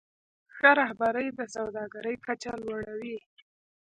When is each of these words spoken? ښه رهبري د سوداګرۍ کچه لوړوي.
ښه 0.55 0.69
رهبري 0.79 1.27
د 1.37 1.39
سوداګرۍ 1.55 2.15
کچه 2.25 2.51
لوړوي. 2.65 3.17